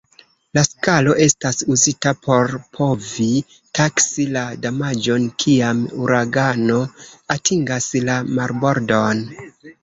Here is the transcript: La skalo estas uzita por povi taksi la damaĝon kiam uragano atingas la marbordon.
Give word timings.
La 0.57 0.61
skalo 0.67 1.11
estas 1.25 1.59
uzita 1.73 2.13
por 2.27 2.49
povi 2.77 3.25
taksi 3.81 4.25
la 4.37 4.43
damaĝon 4.63 5.29
kiam 5.45 5.85
uragano 6.07 6.79
atingas 7.37 7.91
la 8.09 8.17
marbordon. 8.41 9.23